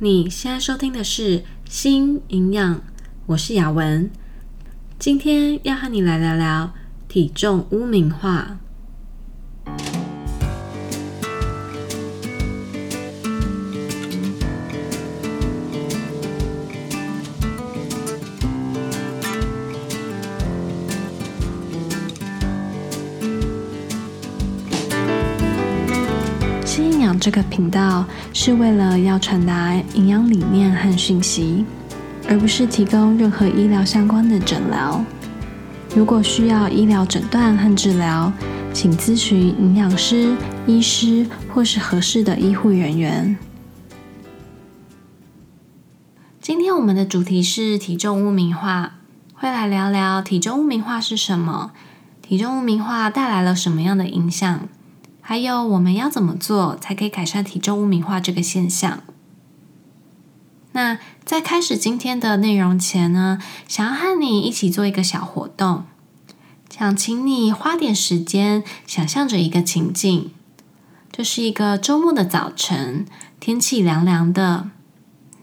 [0.00, 2.76] 你现在收听的是《新营养》，
[3.26, 4.08] 我是雅文，
[4.96, 6.72] 今天要和你来聊聊
[7.08, 8.60] 体重污名化。
[27.18, 31.64] 这个频道是为了要传达营养理念和讯息，
[32.28, 35.04] 而不是提供任何医疗相关的诊疗。
[35.96, 38.32] 如果需要医疗诊断和治疗，
[38.72, 40.36] 请咨询营养师、
[40.66, 43.36] 医师或是合适的医护人员。
[46.40, 48.94] 今天我们的主题是体重污名化，
[49.34, 51.72] 会来聊聊体重污名化是什么，
[52.22, 54.68] 体重污名化带来了什么样的影响。
[55.28, 59.00] 还有我们要怎么做才可以改善体重污名化这个现象？
[60.72, 65.84] 那在开始今天的内容前呢，想要和你一起做一个小活动，
[66.74, 70.30] 想请你花点时间想象着一个情境，
[71.12, 73.04] 这是一个周末的早晨，
[73.38, 74.70] 天气凉凉的，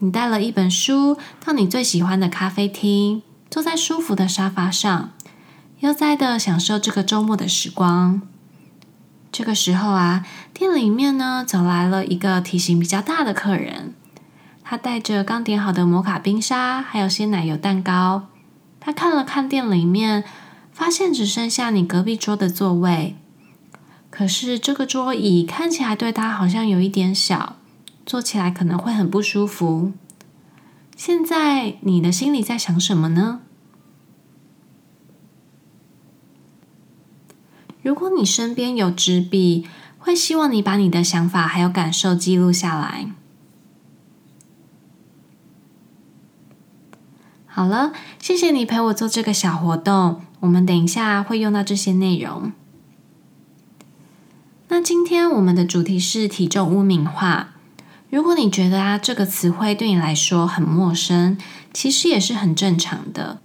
[0.00, 5.12] 你带了一本书到你最喜欢的咖啡厅，坐在舒服的沙发上，
[5.78, 8.22] 悠哉的享受这个周末的时光。
[9.30, 13.94] 这个时候啊，店里面呢走来了一个体型比较大的客人，
[14.64, 18.28] 他带着刚点好的摩卡冰沙，还有鲜奶油蛋糕。
[18.80, 20.24] 他看了看店里面，
[20.72, 23.16] 发现只剩下你隔壁桌的座位。
[24.10, 27.56] 可是这个桌椅看起来对他好像有一点小，
[28.06, 29.92] 坐起来可能会很不舒服。
[30.96, 33.40] 现在你的心里在想什么呢？
[37.86, 39.64] 如果你身边有纸笔，
[39.96, 43.12] 会希望你把你的想法还有感受记录下来。
[47.46, 52.50] 好了，谢谢你陪我做这个小活动，我们等一下会用到这些内容。
[54.66, 57.50] 那今天我们的主题是体重污名化。
[58.10, 61.38] 如果你觉得啊这个词汇对你来说很陌生，
[61.72, 63.38] 其实也是很正常的，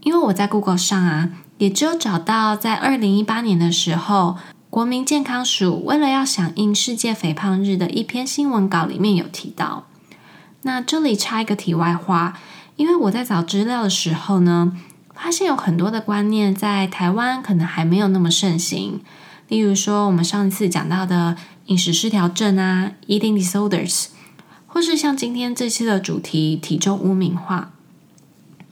[0.00, 1.30] 因为我在 Google 上啊。
[1.58, 4.36] 也只有找到，在二零一八年的时候，
[4.70, 9.86] 国民健康署为了要响应世界肥胖日的一篇新闻稿里面有提到。
[10.62, 12.38] 那这里插一个题外话，
[12.76, 14.72] 因为我在找资料的时候呢，
[15.14, 19.00] 发现有很多的观念在台湾可能还没有那么盛行。
[19.48, 21.36] 例如说，我们上一次讲到的
[21.66, 24.08] 饮食失调症啊，eating disorders，
[24.66, 27.72] 或是像今天这期的主题体重污名化。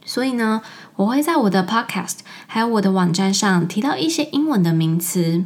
[0.05, 0.61] 所以呢，
[0.97, 5.45] 我会在我的 podcast 还有我的网站上提到一些英文的名词。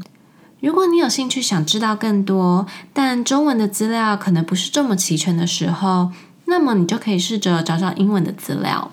[0.61, 6.11] 如果你有兴趣想知道更多，但中文的资料可能不是这么齐全的时候，
[6.45, 8.91] 那么你就可以试着找找英文的资料。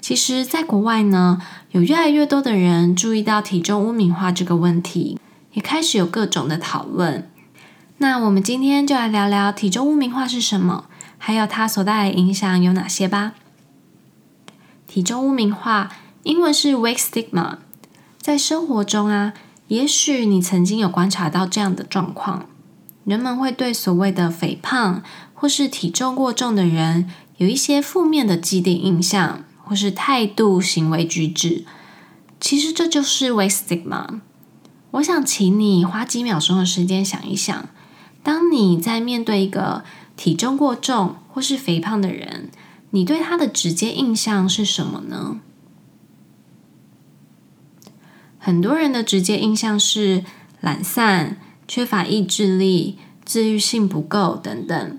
[0.00, 1.42] 其实，在国外呢，
[1.72, 5.18] 有越来越多的人注意到体重污名化这个问题，
[5.52, 7.28] 也开始有各种的讨论。
[7.98, 10.86] 那我们今天就来聊聊体重污名化是什么，
[11.18, 13.32] 还有它所带来的影响有哪些吧。
[14.90, 15.88] 体重污名化，
[16.24, 17.58] 英文是 weight stigma。
[18.20, 19.32] 在生活中啊，
[19.68, 22.46] 也许你曾经有观察到这样的状况：
[23.04, 25.00] 人们会对所谓的肥胖
[25.32, 31.64] 或是体重过重的人有一些负面的既定印象，或是态度、行为举止。
[32.40, 34.18] 其实这就是 weight stigma。
[34.90, 37.68] 我想请你花几秒钟的时间想一想：
[38.24, 39.84] 当你在面对一个
[40.16, 42.50] 体重过重或是肥胖的人，
[42.90, 45.40] 你对他的直接印象是什么呢？
[48.38, 50.24] 很多人的直接印象是
[50.60, 51.36] 懒散、
[51.68, 54.98] 缺乏意志力、自愈性不够等等。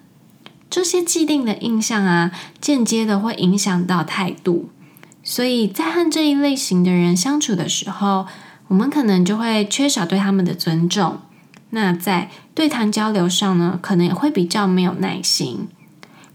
[0.69, 2.31] 这些既定的印象啊，
[2.61, 4.69] 间接的会影响到态度。
[5.23, 8.25] 所以在和这一类型的人相处的时候，
[8.69, 11.19] 我们可能就会缺少对他们的尊重。
[11.71, 15.67] 那在对谈交流上呢，可能也会比较没有耐心。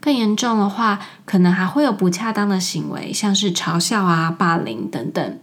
[0.06, 5.40] 更严重的话，可能还会有不恰当的行为，像是嘲笑啊、霸凌等等。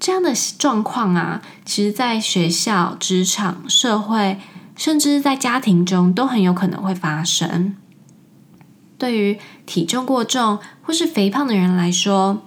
[0.00, 4.40] 这样的状况啊，其实在学校、职场、社会，
[4.74, 7.76] 甚至在家庭中，都很有可能会发生。
[8.98, 12.42] 对于体重过重或是肥胖的人来说，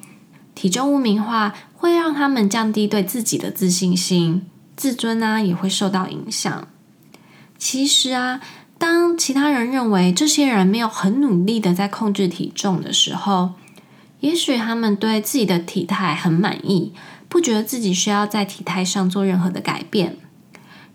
[0.53, 4.45] 体重污名化会让他们降低对自己的自信心，
[4.75, 6.67] 自尊啊也会受到影响。
[7.57, 8.41] 其实啊。
[9.17, 13.51] 其他人认为这些人没有很努力的在控制体重的时候，
[14.19, 16.93] 也许他们对自己的体态很满意，
[17.27, 20.17] 不觉得自己需要在体态上做任何的改变。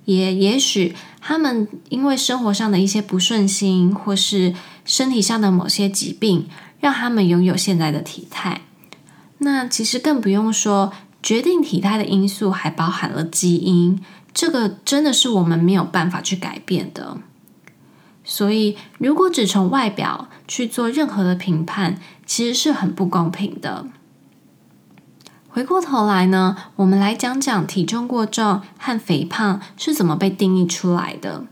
[0.05, 4.55] 也也许他们因为生活上的一些不顺心，或是
[4.85, 6.49] 身体上的某些疾病
[6.81, 8.63] 让他们拥有现在的体态。
[9.39, 10.93] 那其实更不用说，
[11.23, 17.19] 决定体态的因素还包含了基因，这个真的是我们没有办法去改变的。
[18.31, 21.97] 所以，如果只从外表去做任何的评判，
[22.27, 23.87] 其实是很不公平的。
[25.49, 31.47] 回过头来呢，我们来讲讲体重过重和肥胖是怎么被定义出来的。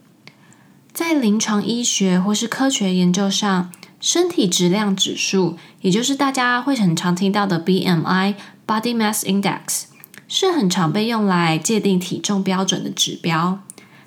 [0.92, 9.84] 在临床医学或是科学研究上，身体质量指数，也就是大家会很常听到的 BMI（Body Mass Index），
[10.28, 13.60] 是很常被用来界定体重标准的指标。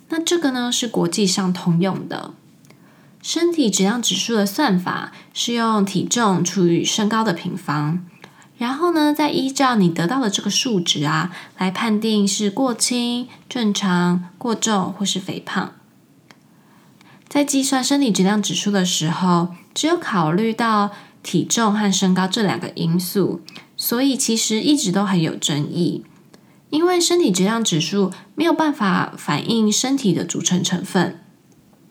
[0.10, 2.34] 那这个呢，是国际上通用的。
[3.22, 8.06] 身体质量指数的算法是用体重除以身高的平方，
[8.58, 15.74] 然后呢，再依照你得到的这个数值啊，来判定是过轻、正常、过重或是肥胖。
[17.28, 20.92] 在计算身体质量指数的时候，只有考虑到
[21.22, 23.42] 体重和身高这两个因素，
[23.76, 26.06] 所以其实一直都很有争议。
[26.70, 31.20] 因为身体质量指数没有办法反映身体的组成成分，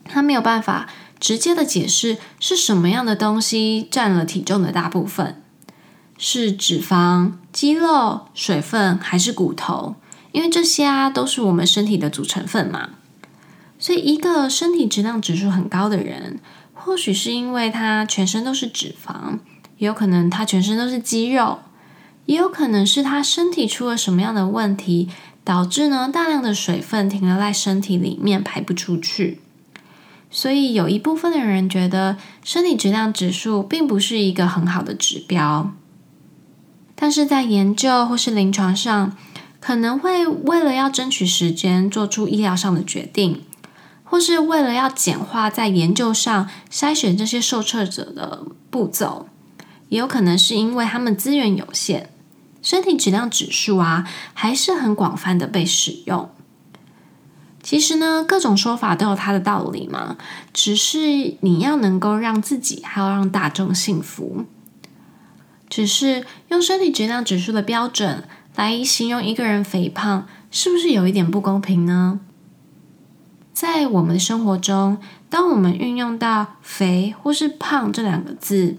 [0.04, 0.88] 它没有办法。
[1.20, 5.42] 直接的解释是什么样的东西占了体重的大部分？
[6.16, 9.94] 是脂肪、肌肉、水分还是骨头？
[10.32, 12.90] 因为这些啊都是我们身体的组成分嘛。
[13.78, 16.40] 所以一个身体质量指数很高的人，
[16.74, 19.38] 或许是因为他全身都是脂肪，
[19.76, 21.60] 也有可能他全身都是肌肉，
[22.26, 25.08] 也有可能是他身体出了什么样的问题，
[25.44, 29.40] 导致呢大量的水分停留在身体里面排不出去。
[30.30, 35.72] 所以有一部分的人觉得身体质量指数并不是一个很好的指标，
[36.94, 39.16] 但是在研究或是临床上，
[39.58, 43.42] 可能会为了要争取时间做出医疗上的决定，
[44.04, 49.28] 或是为了要简化在研究上筛选这些受测者的步骤，
[49.88, 52.10] 也有可能是因为他们资源有限，
[52.60, 56.28] 身体质量指数啊还是很广泛的被使用。
[57.68, 60.16] 其实呢，各种说法都有它的道理嘛，
[60.54, 64.46] 只是你要能够让自己还要让大众信服。
[65.68, 68.24] 只是用身体质量指数的标准
[68.56, 72.20] 来形容一个人肥胖，是不是有一点不公平呢？
[73.52, 74.96] 在我们的生活中，
[75.28, 78.78] 当我们运用到“肥”或是“胖”这两个字，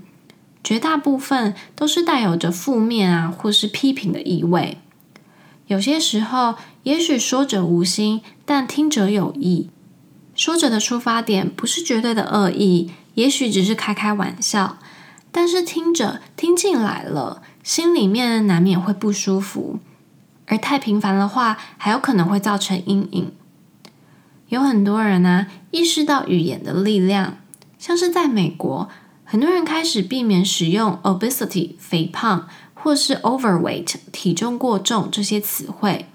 [0.63, 4.79] 绝大部分都是带有着负面啊或是批评的意味。
[5.67, 9.69] 有些时候，也许说者无心，但听者有意。
[10.33, 14.77] 说者的出发点不是绝对的恶意，也许只是开开玩笑。
[15.31, 19.79] 但是听者听进来了，心里面难免会不舒服。
[20.47, 23.31] 而太频繁的话，还有可能会造成阴影。
[24.47, 27.37] 有很多人呢、啊，意识到语言的力量，
[27.77, 28.89] 像是在美国，
[29.23, 32.47] 很多人开始避免使用 obesity 肥胖。
[32.81, 36.05] 或是 overweight 体重过重这些词汇，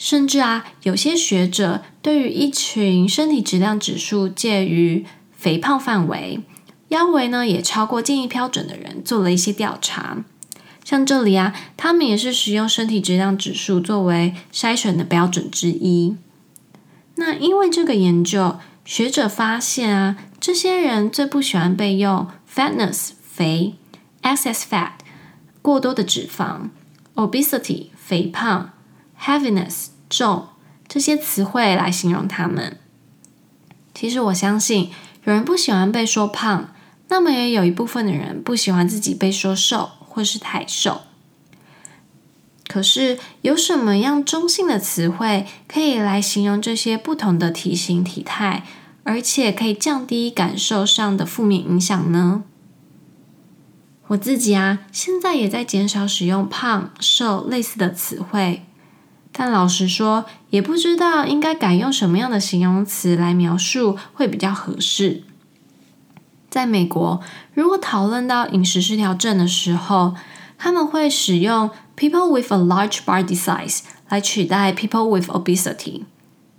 [0.00, 6.40] 甚至啊，有些学者对于一群身体质量指数介于肥胖范围、
[6.88, 10.24] 腰围呢也超过建议标准的人做了一些调查。
[10.82, 16.16] 像这里啊，他们也是使用身体质量指数作为筛选的标准之一。
[17.16, 23.74] 那因为这个研究，学者发现啊，这些人最不喜欢被用 fatness 肥、
[24.22, 24.92] excess fat。
[25.60, 26.70] 过多的脂肪
[27.16, 28.70] ，obesity 肥胖
[29.22, 30.48] ，heaviness 重
[30.88, 32.78] 这些词汇来形容他们。
[33.94, 34.90] 其实我相信，
[35.24, 36.72] 有人不喜欢被说胖，
[37.08, 41.02] 那么也有一部分的人不喜欢自己被说瘦或是太瘦。
[42.66, 48.64] 可是有什么样中性的词汇可以来形容这些不同的体型体态，
[49.02, 52.44] 而且可以降低感受上的负面影响呢？
[54.06, 58.64] 我自己啊，现在也在减少使用胖、瘦类似的词汇，
[59.32, 65.22] 但老实说，也不知道应该改用什么样的形容词来描述会比较合适。
[66.50, 67.20] 在美国，
[67.54, 70.14] 如果讨论到饮食失调症的时候，
[70.58, 76.02] 他们会使用 “people with a large body size” 来取代 “people with obesity”，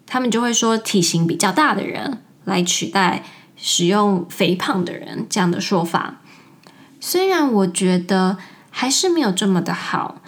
[0.07, 3.23] 他们就会说体型比较大的人来取代
[3.57, 6.21] 使用肥胖的人这样的说法。
[7.01, 8.37] 虽然我觉得
[8.69, 10.20] 还是没有这么的好，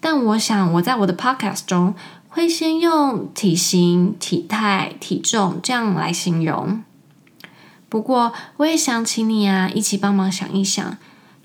[0.00, 1.94] 但我想我在我的 podcast 中
[2.28, 6.82] 会先用体型、体态、体重这样来形容。
[7.88, 10.96] 不过，我也想请你啊，一起帮忙想一想，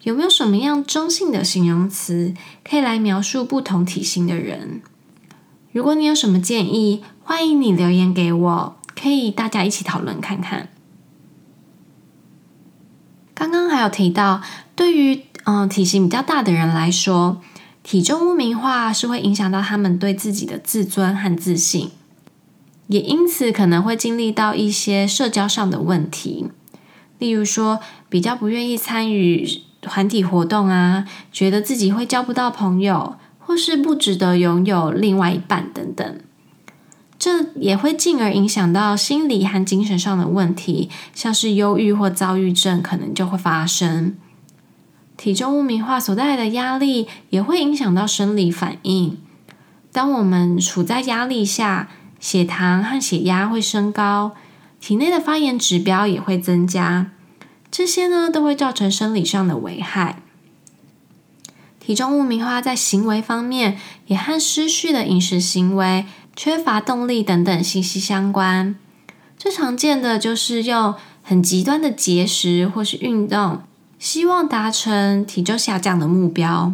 [0.04, 2.34] 有没有什么样中性的形容词
[2.64, 4.82] 可以来描述不同体型的人？
[5.72, 10.70] 如果你有什么建议，欢迎你留言给我，可以大家一起讨论看看。
[13.34, 14.42] 刚刚还有提到，
[14.76, 17.42] 对于嗯、呃、体型比较大的人来说，
[17.86, 21.92] 体重污名化是会影响到他们对自己的自尊和自信，
[22.88, 26.48] 也因此可能会经历到一些社交上的问题，
[27.20, 36.20] 例如说比较不愿意参与团体活动啊，觉得自己会交不到朋友，或是不值得拥有另外一半等等。
[37.20, 44.16] 这也会进而影响到心理和精神上的问题，像是忧郁或躁郁症可能就会发生。
[45.18, 49.18] 体重污名化所带来的压力也会影响到生理反应。
[49.92, 54.36] 当我们处在压力下，血糖和血压会升高，
[54.80, 57.12] 体内的发炎指标也会增加。
[57.72, 60.22] 这些呢，都会造成生理上的危害。
[61.80, 66.06] 体重污名化在行为方面也和失序的饮食行为。
[66.38, 68.76] 缺乏动力等等息息相关。
[69.38, 70.94] 最常见的就是用
[71.24, 73.62] 很极端的节食或是运动，
[73.98, 76.74] 希望达成体重下降的目标，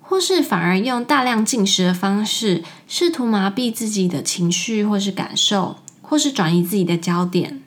[0.00, 7.62] 或是反而用大量进食的方式，试图麻痹自己的情绪或是感受，或是转移自己的焦点。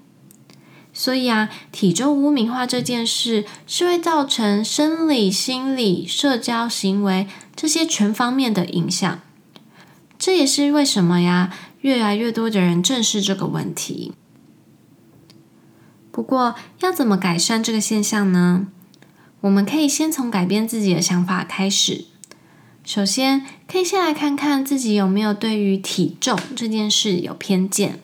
[0.93, 9.21] 所以啊，体重污名化这件事是会造成生理、心理、社交行为这些全方面的影响。
[10.19, 14.11] 这也是为什么呀，越来越多的人正视这个问题。
[16.11, 18.67] 不过，要怎么改善这个现象呢？
[19.41, 22.05] 我们可以先从改变自己的想法开始。
[22.83, 27.99] 首先，可以先来看看自己有没有对于体重这件事有偏见。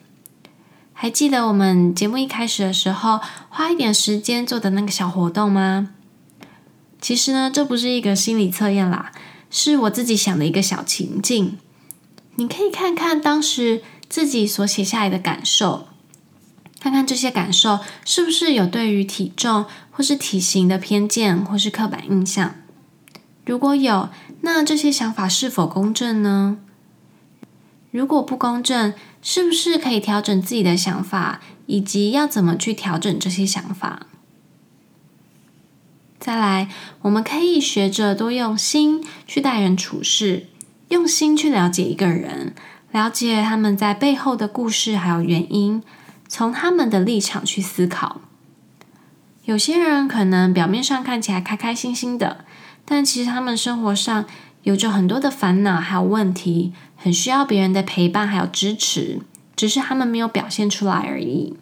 [0.92, 5.90] 还记得我们节目一开始的时候，花一点时间做的那个小活动吗？
[7.00, 9.12] 其实呢，这不是一个心理测验啦，
[9.50, 11.58] 是我自己想的一个小情境。
[12.36, 15.87] 你可以看看当时自己所写下来的感受，
[16.80, 22.54] 看看这些感受是不是有对于体重或是体型的偏见或是刻板印象。
[23.44, 24.10] 如果有，
[24.42, 26.58] 那这些想法是否公正呢？
[27.90, 28.92] 如果不公正，
[29.22, 34.06] 是不是可以调整自己的想法，以及要怎么去调整这些想法？
[36.20, 36.68] 再来，
[37.02, 40.48] 我们可以学着多用心去待人处事。
[40.88, 42.54] 用心去了解一个人，
[42.92, 45.82] 了解他们在背后的故事还有原因，
[46.28, 48.20] 从他们的立场去思考。
[49.44, 52.44] 有些人可能表面上看起来开开心心的，
[52.84, 54.26] 但其实他们生活上
[54.62, 59.22] 有着很多的烦恼还有问题，很需要别人的陪伴还有支持，
[59.56, 61.56] 只是他们没有表现出来而已。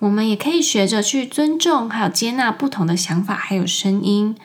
[0.00, 4.36] 我们也可以学着去尊重还有接纳不同的想法还有声音。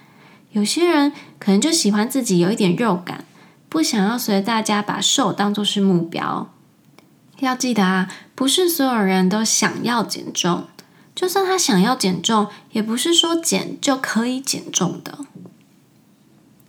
[0.53, 3.25] 有些人可能就喜欢自己有一点肉感。
[3.67, 6.49] 不想要随大家把瘦当作是目标，
[7.41, 10.65] 要记得啊，不是所有人都想要减重，
[11.13, 15.19] 就算他想要减重，也不是说减就可以减重的。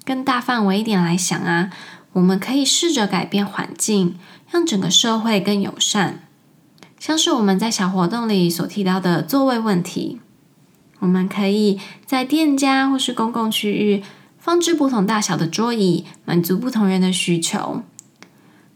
[0.05, 1.71] 更大范围一点来想啊，
[2.15, 4.19] 我们可以试着改变环境，
[4.51, 6.25] 让整个社会更友善。
[6.99, 10.21] 像是我们在小活动里所提到的座位问题，
[11.01, 14.03] 我们可以在店家或是公共区域。
[14.39, 17.85] 放置不同大小的桌椅，满足不同人的需求。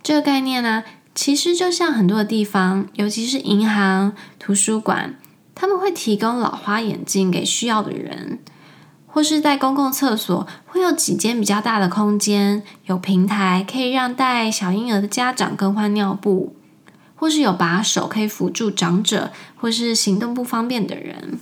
[0.01, 0.85] 这个概念呢，
[1.17, 5.19] 其实就像很多的地方，尤其是银行、图书馆，
[5.55, 8.39] 他们会提供老花眼镜给需要的人，
[9.07, 16.55] 或是在公共厕所会有几间比较大的空间，有平台可以让带小婴儿的家长更换尿布，
[17.15, 21.41] 或是有把手可以辅助长者或是行动不方便的人。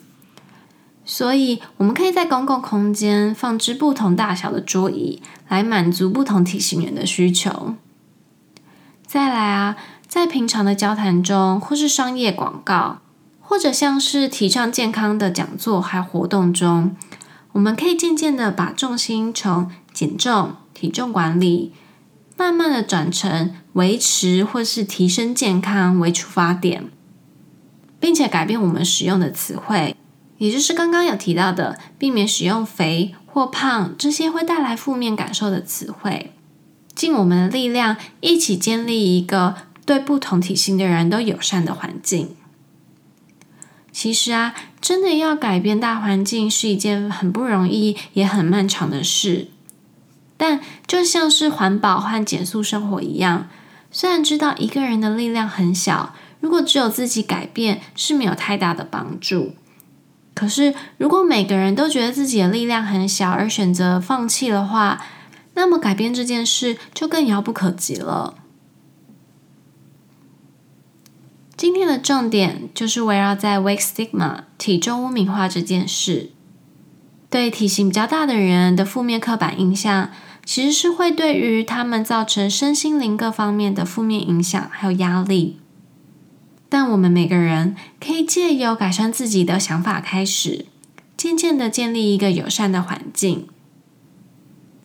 [1.04, 7.74] 所以，我们可以在公共空间放置不同大小的桌椅，来满足不同体型人的需求。
[9.14, 9.76] 再来啊，
[10.08, 12.98] 在平常的交谈中，或是商业广告，
[13.40, 16.96] 或者像是提倡健康的讲座还活动中，
[17.52, 21.72] 我们可以渐渐的把重心从减重、体重管理，
[22.36, 26.90] 慢慢的转成维持或是提升健康为出发点，
[28.00, 29.96] 并且改变我们使用的词汇。
[30.38, 36.33] 也就是刚刚有提到的，避免使用“肥”或“胖”这些会带来负面感受的词汇，
[36.94, 42.36] 尽我们的力量，一起建立一个对不同体型的人都友善的环境。
[43.92, 49.48] 其实啊，真的要改变大环境是一件很不容易也很漫长的事。
[50.36, 53.48] 但就像是环保和减塑生活一样，
[53.92, 59.54] 虽然知道一个人的力量很小，如果只有自己改变是没有太大的帮助。
[60.34, 65.00] 可是，如果每个人都觉得自己的力量很小而选择放弃的话，
[65.54, 68.34] 那么改变这件事就更遥不可及了。
[71.56, 76.30] 今天的重点就是围绕在 weight stigma 体重污名化这件事。
[77.30, 80.10] 对体型比较大的人的负面刻板印象，
[80.44, 85.58] 其实是会对于他们造成身心灵各方面的负面影响还有压力。
[86.68, 90.66] 但我们每个人可以借由改善自己的想法开始，
[91.16, 93.48] 渐渐的建立一个友善的环境。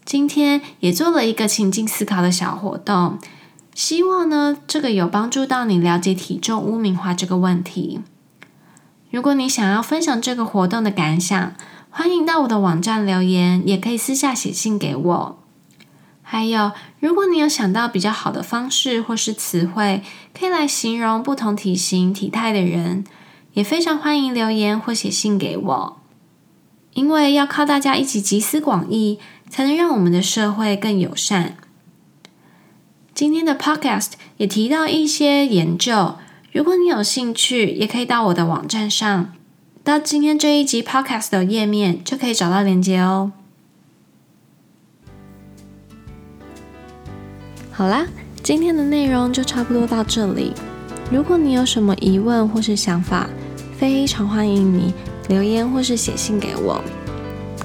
[0.09, 3.19] 今天也做了一个情境思考的小活动，
[3.75, 7.99] 希望呢，这个有帮助到你了解体重污名化这个问题。
[9.11, 11.53] 如果你想要分享这个活动的感想，
[11.91, 15.39] 欢迎到我的网站留言，也可以私下写信给我。
[16.23, 20.01] 还有，如果你有想到比较好的方式或是词汇，
[20.33, 23.03] 可以来形容不同体型、体态的人，
[23.53, 25.95] 也非常欢迎留言或写信给我。
[26.95, 31.57] 因为要靠大家一起集思广益，才能让我们的社会更友善。
[33.13, 36.15] 今天的 Podcast 也提到一些研究，
[36.53, 39.33] 如果你有兴趣，也可以到我的网站上，
[39.83, 43.33] 到今天这一集 Podcast 的页面，就可以找到连接哦。
[47.71, 48.05] 好啦，
[48.43, 50.53] 今天的内容就差不多到这里。
[51.11, 53.27] 如果你有什么疑问或是想法，
[53.77, 54.93] 非常欢迎你
[55.27, 56.81] 留言或是写信给我，